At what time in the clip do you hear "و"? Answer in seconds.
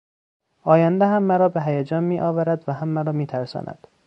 2.67-2.73